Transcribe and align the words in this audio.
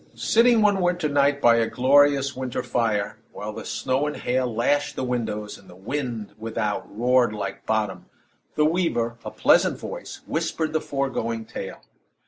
Sitting 0.15 0.63
one 0.63 0.81
winter 0.81 1.07
night 1.07 1.39
by 1.39 1.57
a 1.57 1.67
glorious 1.69 2.35
winter 2.35 2.63
fire, 2.63 3.19
while 3.33 3.53
the 3.53 3.63
snow 3.63 4.07
and 4.07 4.17
hail 4.17 4.51
lashed 4.51 4.95
the 4.95 5.03
windows, 5.03 5.59
and 5.59 5.69
the 5.69 5.75
wind 5.75 6.33
without 6.39 6.87
roared 6.97 7.33
like 7.33 7.67
Bottom, 7.67 8.07
the 8.55 8.65
weaver, 8.65 9.19
a 9.23 9.29
pleasant 9.29 9.77
voice 9.77 10.21
whispered 10.25 10.73
the 10.73 10.81
foregoing 10.81 11.45
tale. 11.45 11.81